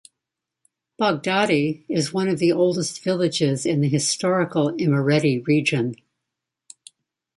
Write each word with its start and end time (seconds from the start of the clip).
Baghdati 0.99 1.83
is 1.87 2.11
one 2.11 2.27
of 2.27 2.39
the 2.39 2.51
oldest 2.51 3.03
villages 3.03 3.67
in 3.67 3.81
the 3.81 3.87
historical 3.87 4.71
Imereti 4.71 5.45
region. 5.45 5.93